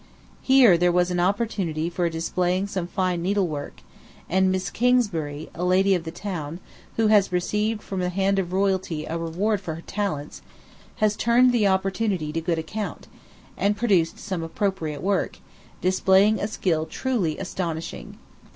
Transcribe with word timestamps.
Here 0.41 0.79
there 0.79 0.91
was 0.91 1.11
an 1.11 1.19
opportunity 1.19 1.87
for 1.87 2.09
displaying 2.09 2.65
some 2.65 2.87
fine 2.87 3.21
needlework; 3.21 3.81
and 4.27 4.51
Miss 4.51 4.71
Kingsbury, 4.71 5.51
a 5.53 5.63
lady 5.63 5.93
of 5.93 6.05
the 6.05 6.11
town, 6.11 6.59
who 6.97 7.09
has 7.09 7.31
received 7.31 7.83
from 7.83 7.99
the 7.99 8.09
hand 8.09 8.39
of 8.39 8.51
royalty 8.51 9.05
a 9.05 9.19
reward 9.19 9.61
for 9.61 9.75
her 9.75 9.83
talents, 9.85 10.41
has 10.95 11.15
turned 11.15 11.51
the 11.51 11.67
opportunity 11.67 12.31
to 12.33 12.41
good 12.41 12.57
account, 12.57 13.07
and 13.55 13.77
produced 13.77 14.17
some 14.17 14.41
appropriate 14.41 15.03
work, 15.03 15.37
displaying 15.81 16.39
a 16.39 16.47
skill 16.47 16.87
truly 16.87 17.37
astonishing. 17.37 18.17